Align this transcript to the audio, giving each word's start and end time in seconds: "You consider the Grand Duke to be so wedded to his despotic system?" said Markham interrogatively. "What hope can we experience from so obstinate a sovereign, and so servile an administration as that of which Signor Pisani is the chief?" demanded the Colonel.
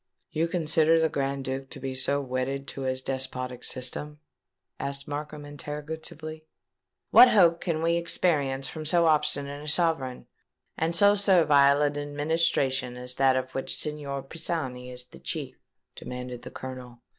"You 0.31 0.47
consider 0.47 0.99
the 0.99 1.09
Grand 1.09 1.45
Duke 1.45 1.69
to 1.69 1.79
be 1.79 1.93
so 1.93 2.21
wedded 2.21 2.65
to 2.69 2.81
his 2.81 3.03
despotic 3.03 3.63
system?" 3.63 4.19
said 4.81 4.97
Markham 5.07 5.45
interrogatively. 5.45 6.47
"What 7.11 7.29
hope 7.29 7.61
can 7.61 7.83
we 7.83 7.97
experience 7.97 8.67
from 8.67 8.83
so 8.83 9.05
obstinate 9.05 9.63
a 9.63 9.67
sovereign, 9.67 10.25
and 10.75 10.95
so 10.95 11.13
servile 11.13 11.83
an 11.83 11.97
administration 11.99 12.97
as 12.97 13.13
that 13.17 13.35
of 13.35 13.53
which 13.53 13.77
Signor 13.77 14.23
Pisani 14.23 14.89
is 14.89 15.05
the 15.05 15.19
chief?" 15.19 15.59
demanded 15.95 16.41
the 16.41 16.49
Colonel. 16.49 17.01